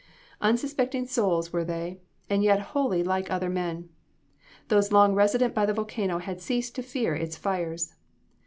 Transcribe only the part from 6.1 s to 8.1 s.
have ceased to fear its fires.